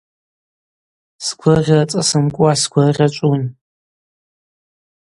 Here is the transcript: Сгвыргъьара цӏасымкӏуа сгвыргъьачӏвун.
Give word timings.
Сгвыргъьара 1.25 1.85
цӏасымкӏуа 1.89 2.51
сгвыргъьачӏвун. 2.61 3.43